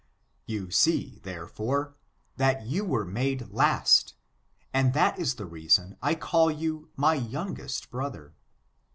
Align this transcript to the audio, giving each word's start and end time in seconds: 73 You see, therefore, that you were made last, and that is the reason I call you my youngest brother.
73 0.47 0.53
You 0.65 0.71
see, 0.71 1.19
therefore, 1.21 1.93
that 2.37 2.65
you 2.65 2.83
were 2.83 3.05
made 3.05 3.49
last, 3.51 4.15
and 4.73 4.95
that 4.95 5.19
is 5.19 5.35
the 5.35 5.45
reason 5.45 5.95
I 6.01 6.15
call 6.15 6.49
you 6.49 6.89
my 6.95 7.13
youngest 7.13 7.91
brother. 7.91 8.33